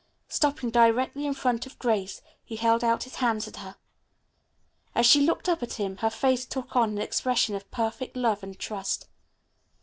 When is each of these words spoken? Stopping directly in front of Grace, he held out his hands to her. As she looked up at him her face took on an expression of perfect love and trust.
Stopping 0.29 0.71
directly 0.71 1.27
in 1.27 1.35
front 1.35 1.67
of 1.67 1.77
Grace, 1.77 2.23
he 2.43 2.55
held 2.55 2.83
out 2.83 3.03
his 3.03 3.17
hands 3.17 3.45
to 3.45 3.59
her. 3.59 3.75
As 4.95 5.05
she 5.05 5.21
looked 5.21 5.47
up 5.47 5.61
at 5.61 5.73
him 5.73 5.97
her 5.97 6.09
face 6.09 6.43
took 6.43 6.75
on 6.75 6.89
an 6.89 6.97
expression 6.97 7.53
of 7.53 7.69
perfect 7.69 8.17
love 8.17 8.41
and 8.41 8.57
trust. 8.57 9.07